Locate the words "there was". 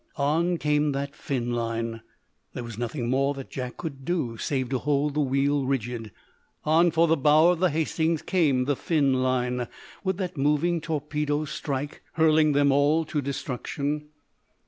2.53-2.75